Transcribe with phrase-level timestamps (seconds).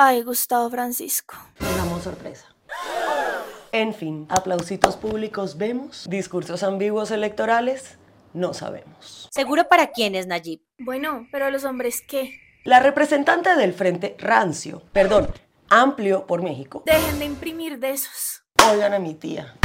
[0.00, 1.34] Ay, Gustavo Francisco.
[1.58, 2.46] Damos sorpresa.
[3.72, 7.98] En fin, aplausitos públicos vemos, discursos ambiguos electorales
[8.32, 9.28] no sabemos.
[9.32, 10.60] ¿Seguro para quién es Nayib?
[10.78, 12.38] Bueno, pero los hombres qué?
[12.62, 15.34] La representante del Frente Rancio, perdón,
[15.68, 16.84] Amplio por México.
[16.86, 18.44] Dejen de imprimir de esos.
[18.70, 19.56] Oigan a mi tía.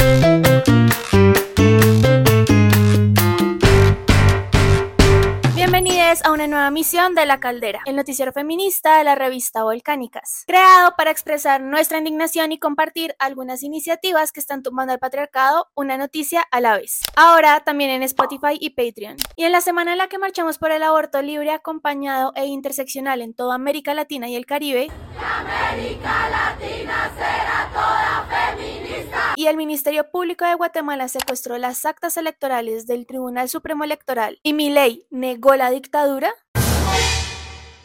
[5.74, 10.44] Bienvenidos a una nueva misión de La Caldera, el noticiero feminista de la revista Volcánicas,
[10.46, 15.98] creado para expresar nuestra indignación y compartir algunas iniciativas que están tomando al patriarcado una
[15.98, 17.00] noticia a la vez.
[17.16, 19.16] Ahora también en Spotify y Patreon.
[19.34, 23.20] Y en la semana en la que marchamos por el aborto libre, acompañado e interseccional
[23.20, 24.92] en toda América Latina y el Caribe.
[25.18, 29.34] América Latina será toda feminista.
[29.36, 34.52] Y el Ministerio Público de Guatemala secuestró las actas electorales del Tribunal Supremo Electoral y
[34.52, 36.32] mi ley negó la dictadura.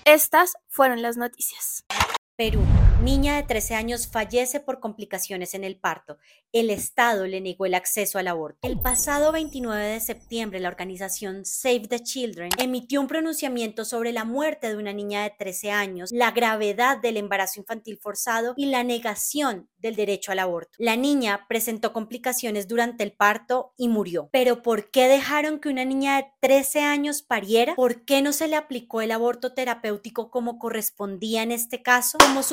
[0.05, 1.85] Estas fueron las noticias.
[2.35, 2.61] Perú.
[3.01, 6.17] Niña de 13 años fallece por complicaciones en el parto.
[6.51, 8.67] El Estado le negó el acceso al aborto.
[8.67, 14.25] El pasado 29 de septiembre, la organización Save the Children emitió un pronunciamiento sobre la
[14.25, 18.83] muerte de una niña de 13 años, la gravedad del embarazo infantil forzado y la
[18.83, 20.71] negación del derecho al aborto.
[20.77, 24.27] La niña presentó complicaciones durante el parto y murió.
[24.33, 27.75] Pero ¿por qué dejaron que una niña de 13 años pariera?
[27.75, 32.17] ¿Por qué no se le aplicó el aborto terapéutico como correspondía en este caso?
[32.17, 32.43] Como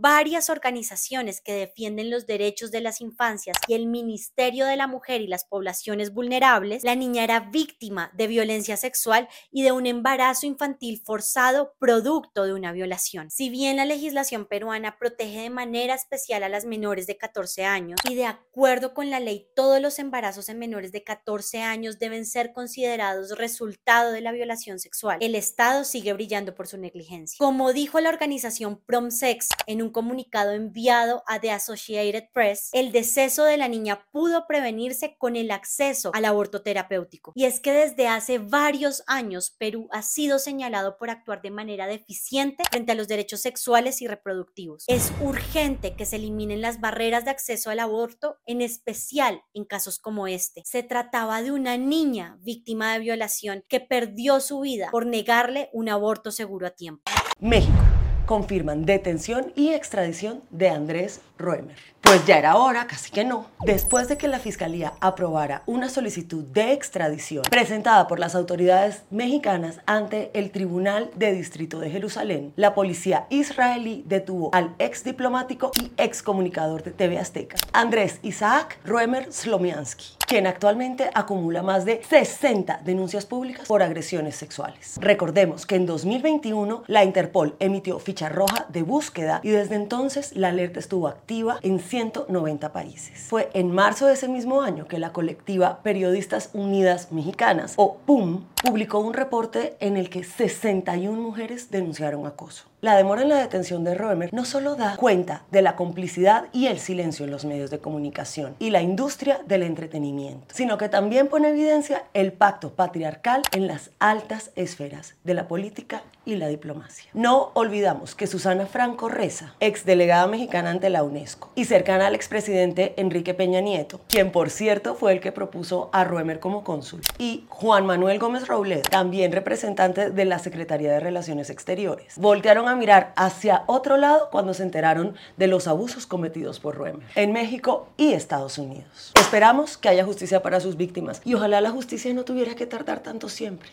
[0.00, 5.20] varias organizaciones que defienden los derechos de las infancias y el Ministerio de la Mujer
[5.20, 10.46] y las poblaciones vulnerables, la niña era víctima de violencia sexual y de un embarazo
[10.46, 13.30] infantil forzado producto de una violación.
[13.30, 18.00] Si bien la legislación peruana protege de manera especial a las menores de 14 años
[18.08, 22.26] y de acuerdo con la ley todos los embarazos en menores de 14 años deben
[22.26, 25.18] ser considerados resultado de la violación sexual.
[25.20, 27.36] El Estado sigue brillando por su negligencia.
[27.38, 33.44] Como dijo la organización PromSex en un comunicado enviado a The Associated Press, el deceso
[33.44, 37.32] de la niña pudo prevenirse con el acceso al aborto terapéutico.
[37.34, 41.86] Y es que desde hace varios años Perú ha sido señalado por actuar de manera
[41.86, 44.84] deficiente frente a los derechos sexuales y reproductivos.
[44.88, 49.98] Es urgente que se eliminen las barreras de acceso al aborto, en especial en casos
[49.98, 50.62] como este.
[50.64, 55.88] Se trataba de una niña víctima de violación que perdió su vida por negarle un
[55.88, 57.10] aborto seguro a tiempo.
[57.40, 61.76] México confirman detención y extradición de Andrés Roemer.
[62.00, 63.46] Pues ya era hora, casi que no.
[63.64, 69.80] Después de que la Fiscalía aprobara una solicitud de extradición presentada por las autoridades mexicanas
[69.86, 75.90] ante el Tribunal de Distrito de Jerusalén, la policía israelí detuvo al ex diplomático y
[75.96, 82.80] ex comunicador de TV Azteca, Andrés Isaac Roemer Slomiansky, quien actualmente acumula más de 60
[82.84, 84.98] denuncias públicas por agresiones sexuales.
[85.00, 90.48] Recordemos que en 2021 la Interpol emitió ficha roja de búsqueda y desde entonces la
[90.48, 91.31] alerta estuvo activa
[91.62, 93.26] en 190 países.
[93.28, 98.44] Fue en marzo de ese mismo año que la colectiva Periodistas Unidas Mexicanas, o PUM,
[98.62, 102.64] publicó un reporte en el que 61 mujeres denunciaron acoso.
[102.80, 106.66] La demora en la detención de Roemer no solo da cuenta de la complicidad y
[106.66, 111.28] el silencio en los medios de comunicación y la industria del entretenimiento, sino que también
[111.28, 117.10] pone evidencia el pacto patriarcal en las altas esferas de la política y la diplomacia.
[117.14, 121.21] No olvidamos que Susana Franco Reza, ex delegada mexicana ante la UNESCO
[121.54, 126.04] y cercana al expresidente Enrique Peña Nieto, quien por cierto fue el que propuso a
[126.04, 131.50] Roemer como cónsul, y Juan Manuel Gómez Robledo, también representante de la Secretaría de Relaciones
[131.50, 136.76] Exteriores, voltearon a mirar hacia otro lado cuando se enteraron de los abusos cometidos por
[136.76, 139.12] Roemer en México y Estados Unidos.
[139.18, 143.00] Esperamos que haya justicia para sus víctimas y ojalá la justicia no tuviera que tardar
[143.00, 143.70] tanto siempre.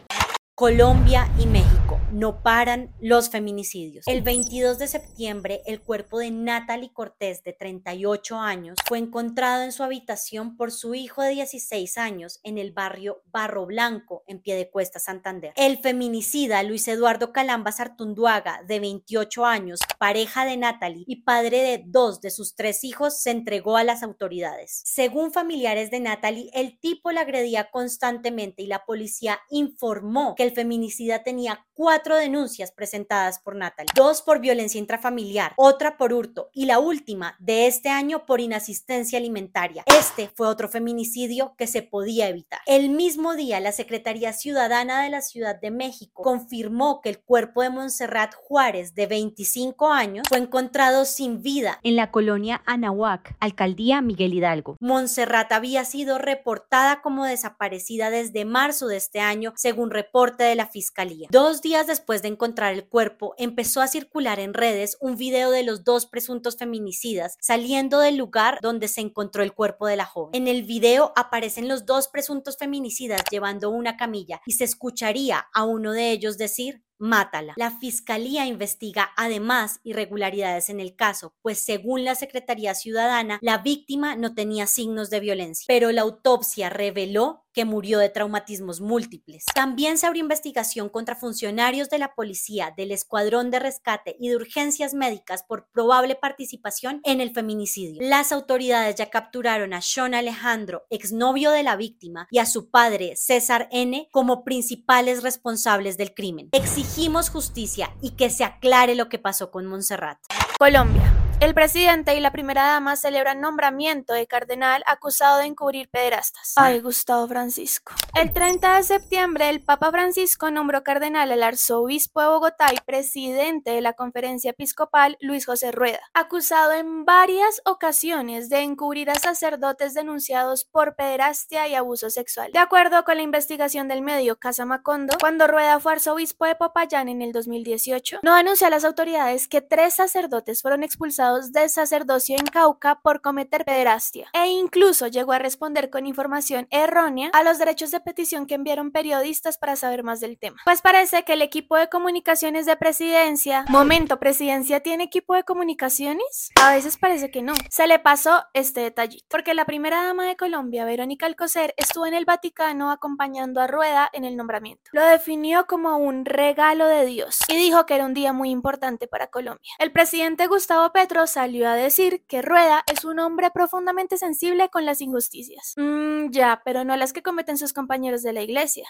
[0.56, 1.79] Colombia y México
[2.12, 4.08] no paran los feminicidios.
[4.08, 9.72] El 22 de septiembre, el cuerpo de Natalie Cortés, de 38 años, fue encontrado en
[9.72, 15.00] su habitación por su hijo de 16 años en el barrio Barro Blanco, en Piedecuesta,
[15.00, 15.54] Santander.
[15.56, 21.84] El feminicida Luis Eduardo Calamba Sartunduaga, de 28 años, pareja de Natalie y padre de
[21.86, 24.81] dos de sus tres hijos, se entregó a las autoridades.
[24.86, 30.52] Según familiares de Natalie, el tipo la agredía constantemente y la policía informó que el
[30.52, 36.66] feminicida tenía cuatro denuncias presentadas por Natalie, dos por violencia intrafamiliar, otra por hurto y
[36.66, 39.86] la última de este año por inasistencia alimentaria.
[39.86, 42.60] Este fue otro feminicidio que se podía evitar.
[42.66, 47.62] El mismo día, la Secretaría Ciudadana de la Ciudad de México confirmó que el cuerpo
[47.62, 54.02] de Montserrat Juárez, de 25 años, fue encontrado sin vida en la colonia Anahuac, alcaldía
[54.02, 54.75] Miguel Hidalgo.
[54.82, 60.68] Montserrat había sido reportada como desaparecida desde marzo de este año, según reporte de la
[60.68, 61.30] Fiscalía.
[61.32, 65.63] Dos días después de encontrar el cuerpo, empezó a circular en redes un video de
[65.63, 70.33] los dos presuntos feminicidas saliendo del lugar donde se encontró el cuerpo de la joven.
[70.33, 75.63] En el video aparecen los dos presuntos feminicidas llevando una camilla y se escucharía a
[75.63, 77.54] uno de ellos decir mátala.
[77.57, 84.16] La fiscalía investiga además irregularidades en el caso, pues según la Secretaría Ciudadana, la víctima
[84.16, 89.44] no tenía signos de violencia, pero la autopsia reveló que murió de traumatismos múltiples.
[89.54, 94.36] También se abrió investigación contra funcionarios de la policía, del escuadrón de rescate y de
[94.36, 98.01] urgencias médicas por probable participación en el feminicidio.
[98.01, 103.16] Las autoridades ya capturaron a Sean Alejandro, exnovio de la víctima, y a su padre,
[103.16, 106.50] César N., como principales responsables del crimen.
[106.89, 110.18] Exigimos justicia y que se aclare lo que pasó con Montserrat.
[110.57, 111.29] Colombia.
[111.41, 116.51] El presidente y la primera dama celebran nombramiento de cardenal acusado de encubrir pederastas.
[116.57, 117.94] Ay, Gustavo Francisco.
[118.13, 123.71] El 30 de septiembre, el Papa Francisco nombró cardenal al arzobispo de Bogotá y presidente
[123.71, 129.94] de la conferencia episcopal, Luis José Rueda, acusado en varias ocasiones de encubrir a sacerdotes
[129.94, 132.51] denunciados por pederastia y abuso sexual.
[132.51, 137.07] De acuerdo con la investigación del medio Casa Macondo, cuando Rueda fue arzobispo de Popayán
[137.07, 142.36] en el 2018, no anunció a las autoridades que tres sacerdotes fueron expulsados de sacerdocio
[142.38, 147.58] en Cauca por cometer pederastia e incluso llegó a responder con información errónea a los
[147.58, 150.58] derechos de petición que enviaron periodistas para saber más del tema.
[150.66, 156.52] Pues parece que el equipo de comunicaciones de presidencia, momento, presidencia tiene equipo de comunicaciones?
[156.62, 157.54] A veces parece que no.
[157.70, 162.14] Se le pasó este detallito, porque la primera dama de Colombia, Verónica Alcocer, estuvo en
[162.14, 164.90] el Vaticano acompañando a Rueda en el nombramiento.
[164.94, 169.08] Lo definió como un regalo de Dios y dijo que era un día muy importante
[169.08, 169.72] para Colombia.
[169.80, 174.86] El presidente Gustavo Petro salió a decir que Rueda es un hombre profundamente sensible con
[174.86, 175.74] las injusticias.
[175.77, 178.88] Mmm, ya, pero no las que cometen sus compañeros de la iglesia.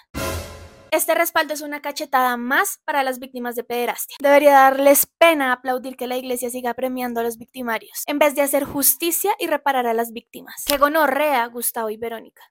[0.92, 4.18] Este respaldo es una cachetada más para las víctimas de pederastia.
[4.22, 8.42] Debería darles pena aplaudir que la iglesia siga premiando a los victimarios, en vez de
[8.42, 10.66] hacer justicia y reparar a las víctimas.
[10.66, 12.42] Que gonorrea, Gustavo y Verónica.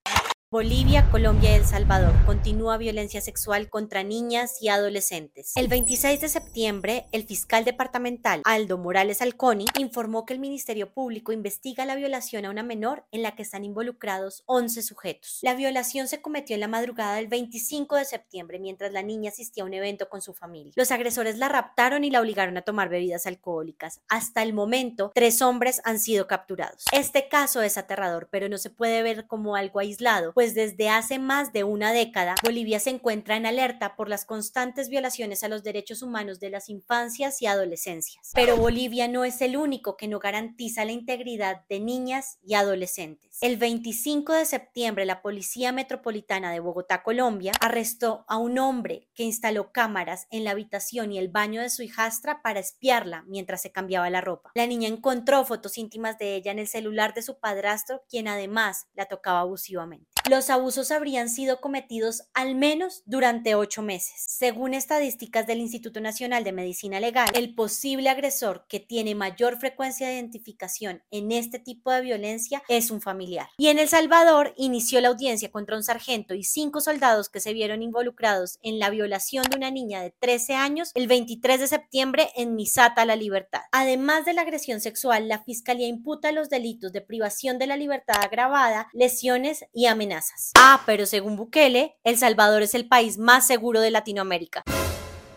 [0.51, 2.15] Bolivia, Colombia y El Salvador.
[2.25, 5.53] Continúa violencia sexual contra niñas y adolescentes.
[5.57, 11.33] El 26 de septiembre, el fiscal departamental Aldo Morales Alconi informó que el Ministerio Público
[11.33, 15.41] investiga la violación a una menor en la que están involucrados 11 sujetos.
[15.43, 19.65] La violación se cometió en la madrugada del 25 de septiembre mientras la niña asistía
[19.65, 20.73] a un evento con su familia.
[20.77, 24.01] Los agresores la raptaron y la obligaron a tomar bebidas alcohólicas.
[24.09, 26.87] Hasta el momento, tres hombres han sido capturados.
[26.91, 31.19] Este caso es aterrador, pero no se puede ver como algo aislado pues desde hace
[31.19, 35.65] más de una década Bolivia se encuentra en alerta por las constantes violaciones a los
[35.65, 38.31] derechos humanos de las infancias y adolescencias.
[38.35, 43.39] Pero Bolivia no es el único que no garantiza la integridad de niñas y adolescentes.
[43.41, 49.25] El 25 de septiembre la Policía Metropolitana de Bogotá, Colombia, arrestó a un hombre que
[49.25, 53.73] instaló cámaras en la habitación y el baño de su hijastra para espiarla mientras se
[53.73, 54.53] cambiaba la ropa.
[54.55, 58.87] La niña encontró fotos íntimas de ella en el celular de su padrastro, quien además
[58.95, 64.25] la tocaba abusivamente los abusos habrían sido cometidos al menos durante ocho meses.
[64.27, 70.07] Según estadísticas del Instituto Nacional de Medicina Legal, el posible agresor que tiene mayor frecuencia
[70.07, 73.49] de identificación en este tipo de violencia es un familiar.
[73.59, 77.53] Y en El Salvador inició la audiencia contra un sargento y cinco soldados que se
[77.53, 82.29] vieron involucrados en la violación de una niña de 13 años el 23 de septiembre
[82.37, 83.63] en Misata La Libertad.
[83.73, 88.17] Además de la agresión sexual, la Fiscalía imputa los delitos de privación de la libertad
[88.23, 90.08] agravada, lesiones y amenazas
[90.57, 94.63] Ah, pero según Bukele, El Salvador es el país más seguro de Latinoamérica.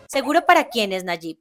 [0.06, 1.38] ¿Seguro para quién es Nayib?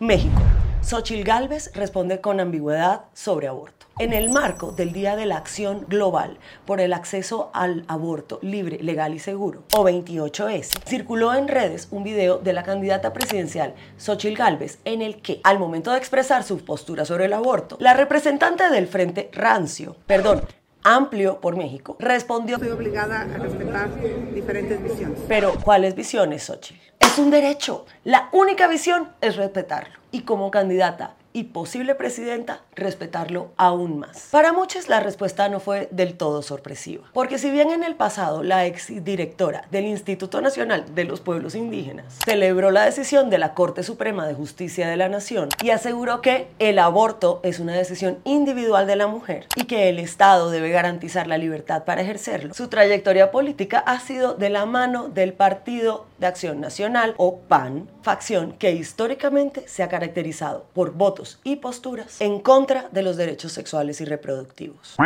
[0.00, 0.42] México.
[0.82, 3.86] Xochil Gálvez responde con ambigüedad sobre aborto.
[3.98, 8.78] En el marco del Día de la Acción Global por el Acceso al Aborto Libre,
[8.82, 14.36] Legal y Seguro, o 28S, circuló en redes un video de la candidata presidencial Xochil
[14.36, 18.68] Gálvez en el que, al momento de expresar su postura sobre el aborto, la representante
[18.70, 20.42] del Frente Rancio, perdón,
[20.82, 22.56] amplio por México, respondió...
[22.56, 23.88] Estoy obligada a respetar
[24.34, 25.18] diferentes visiones.
[25.28, 26.80] Pero, ¿cuáles visiones, Xochitl?
[27.00, 27.86] Es un derecho.
[28.04, 30.01] La única visión es respetarlo.
[30.12, 34.28] Y como candidata y posible presidenta respetarlo aún más.
[34.30, 38.42] Para muchos la respuesta no fue del todo sorpresiva, porque si bien en el pasado
[38.42, 43.82] la exdirectora del Instituto Nacional de los Pueblos Indígenas celebró la decisión de la Corte
[43.82, 48.86] Suprema de Justicia de la Nación y aseguró que el aborto es una decisión individual
[48.86, 53.30] de la mujer y que el Estado debe garantizar la libertad para ejercerlo, su trayectoria
[53.30, 58.72] política ha sido de la mano del Partido de Acción Nacional o PAN, facción que
[58.72, 64.04] históricamente se ha caracterizado por votos y posturas en contra de los derechos sexuales y
[64.04, 64.96] reproductivos.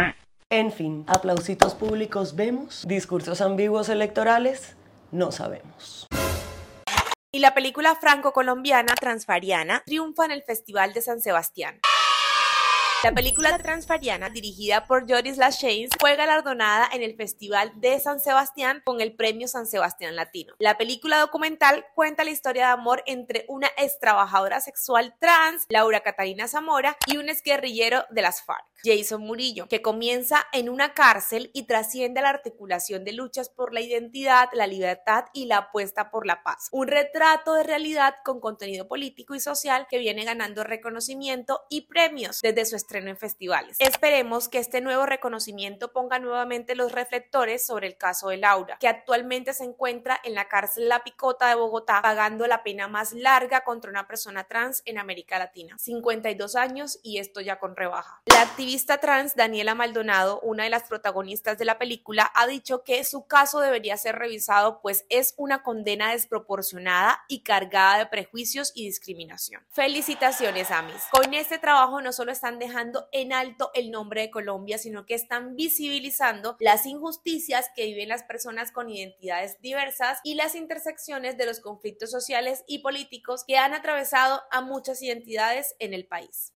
[0.51, 4.77] En fin, aplausitos públicos vemos, discursos ambiguos electorales
[5.11, 6.07] no sabemos.
[7.33, 11.81] Y la película franco-colombiana Transfariana triunfa en el Festival de San Sebastián.
[13.05, 18.83] La película Transfariana, dirigida por Joris Lachance, fue galardonada en el Festival de San Sebastián
[18.85, 20.55] con el Premio San Sebastián Latino.
[20.59, 26.01] La película documental cuenta la historia de amor entre una ex trabajadora sexual trans, Laura
[26.01, 31.51] Catalina Zamora, y un exguerrillero de las FARC, Jason Murillo, que comienza en una cárcel
[31.53, 36.27] y trasciende la articulación de luchas por la identidad, la libertad y la apuesta por
[36.27, 36.69] la paz.
[36.73, 42.41] Un retrato de realidad con contenido político y social que viene ganando reconocimiento y premios
[42.41, 43.77] desde su estreno en festivales.
[43.79, 48.89] Esperemos que este nuevo reconocimiento ponga nuevamente los reflectores sobre el caso de Laura, que
[48.89, 53.65] actualmente se encuentra en la cárcel La Picota de Bogotá, pagando la pena más larga
[53.65, 55.77] contra una persona trans en América Latina.
[55.79, 58.23] 52 años y esto ya con rebaja.
[58.27, 63.05] La activista trans Daniela Maldonado, una de las protagonistas de la película, ha dicho que
[63.05, 68.85] su caso debería ser revisado pues es una condena desproporcionada y cargada de prejuicios y
[68.85, 69.65] discriminación.
[69.71, 71.03] Felicitaciones, Amis.
[71.11, 72.76] Con este trabajo no solo están dejando
[73.13, 78.25] en alto el nombre de Colombia, sino que están visibilizando las injusticias que viven las
[78.25, 83.75] personas con identidades diversas y las intersecciones de los conflictos sociales y políticos que han
[83.75, 86.53] atravesado a muchas identidades en el país.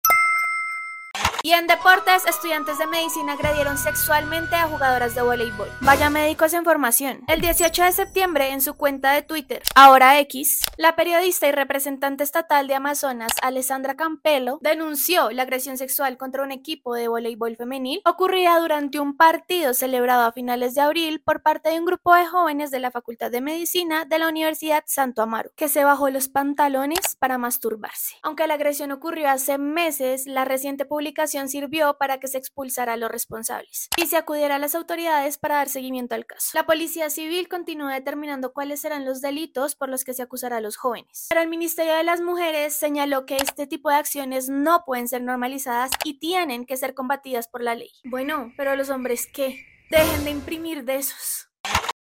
[1.43, 5.69] Y en deportes, estudiantes de medicina agredieron sexualmente a jugadoras de voleibol.
[5.81, 7.25] Vaya médicos en formación.
[7.29, 12.25] El 18 de septiembre, en su cuenta de Twitter, ahora X, la periodista y representante
[12.25, 18.03] estatal de Amazonas, Alessandra Campelo, denunció la agresión sexual contra un equipo de voleibol femenil
[18.05, 22.27] ocurrida durante un partido celebrado a finales de abril por parte de un grupo de
[22.27, 26.29] jóvenes de la Facultad de Medicina de la Universidad Santo Amaro, que se bajó los
[26.29, 28.17] pantalones para masturbarse.
[28.23, 32.97] Aunque la agresión ocurrió hace meses, la reciente publicación sirvió para que se expulsara a
[32.97, 36.51] los responsables y se acudiera a las autoridades para dar seguimiento al caso.
[36.55, 40.61] La Policía Civil continúa determinando cuáles serán los delitos por los que se acusará a
[40.61, 41.27] los jóvenes.
[41.29, 45.23] Pero el Ministerio de las Mujeres señaló que este tipo de acciones no pueden ser
[45.23, 47.93] normalizadas y tienen que ser combatidas por la ley.
[48.05, 49.65] Bueno, pero los hombres qué?
[49.91, 51.49] Dejen de imprimir de esos.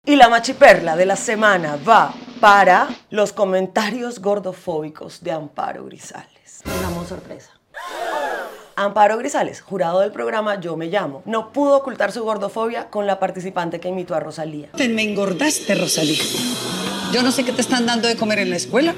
[0.06, 6.62] Y la machiperla de la semana va para los comentarios gordofóbicos de Amparo Grisales.
[6.66, 7.52] Una sorpresa.
[8.76, 13.20] Amparo Grisales, jurado del programa Yo Me Llamo, no pudo ocultar su gordofobia con la
[13.20, 14.70] participante que imitó a Rosalía.
[14.76, 16.24] Te me engordaste, Rosalía.
[17.14, 18.96] Yo no sé qué te están dando de comer en la escuela.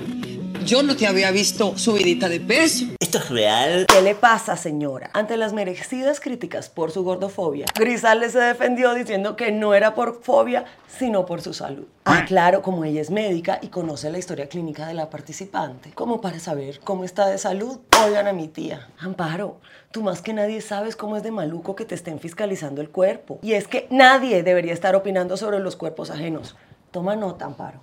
[0.65, 2.85] Yo no te había visto subidita de peso.
[2.99, 3.85] ¿Esto es real?
[3.87, 5.11] ¿Qué le pasa, señora?
[5.13, 10.23] Ante las merecidas críticas por su gordofobia, Grisales se defendió diciendo que no era por
[10.23, 11.85] fobia, sino por su salud.
[12.05, 16.19] Ah, claro, como ella es médica y conoce la historia clínica de la participante, como
[16.19, 18.87] para saber cómo está de salud, oigan a mi tía.
[18.97, 22.89] Amparo, tú más que nadie sabes cómo es de maluco que te estén fiscalizando el
[22.89, 23.37] cuerpo.
[23.43, 26.55] Y es que nadie debería estar opinando sobre los cuerpos ajenos.
[26.89, 27.81] Toma nota, Amparo.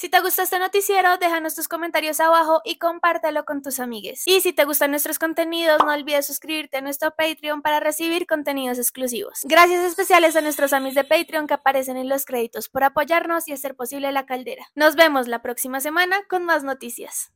[0.00, 4.22] Si te gustó este noticiero, déjanos tus comentarios abajo y compártelo con tus amigues.
[4.28, 8.78] Y si te gustan nuestros contenidos, no olvides suscribirte a nuestro Patreon para recibir contenidos
[8.78, 9.40] exclusivos.
[9.42, 13.52] Gracias especiales a nuestros amigos de Patreon que aparecen en los créditos por apoyarnos y
[13.52, 14.68] hacer posible la caldera.
[14.76, 17.32] Nos vemos la próxima semana con más noticias.